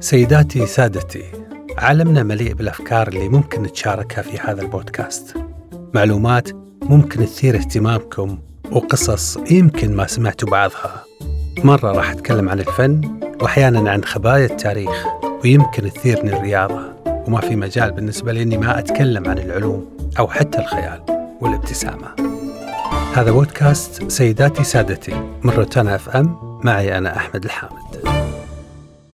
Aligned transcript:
سيداتي 0.00 0.66
سادتي 0.66 1.24
عالمنا 1.78 2.22
مليء 2.22 2.54
بالأفكار 2.54 3.08
اللي 3.08 3.28
ممكن 3.28 3.62
نتشاركها 3.62 4.22
في 4.22 4.38
هذا 4.38 4.62
البودكاست. 4.62 5.34
معلومات 5.94 6.48
ممكن 6.82 7.26
تثير 7.26 7.56
اهتمامكم 7.56 8.38
وقصص 8.72 9.38
يمكن 9.50 9.96
ما 9.96 10.06
سمعتوا 10.06 10.50
بعضها. 10.50 11.04
مرة 11.64 11.92
راح 11.92 12.10
أتكلم 12.10 12.48
عن 12.48 12.60
الفن 12.60 13.20
وأحيانا 13.42 13.90
عن 13.90 14.04
خبايا 14.04 14.46
التاريخ 14.46 15.06
ويمكن 15.44 15.92
تثيرني 15.92 16.36
الرياضة. 16.36 16.80
وما 17.06 17.40
في 17.40 17.56
مجال 17.56 17.90
بالنسبة 17.90 18.32
لي 18.32 18.42
إني 18.42 18.58
ما 18.58 18.78
أتكلم 18.78 19.28
عن 19.28 19.38
العلوم 19.38 19.86
أو 20.18 20.28
حتى 20.28 20.58
الخيال 20.58 21.02
والابتسامة. 21.40 22.08
هذا 23.14 23.30
بودكاست 23.30 24.10
سيداتي 24.10 24.64
سادتي 24.64 25.14
من 25.42 25.50
روتانا 25.50 25.94
أف 25.94 26.08
أم. 26.08 26.60
معي 26.64 26.98
أنا 26.98 27.16
أحمد 27.16 27.44
الحامد. 27.44 28.15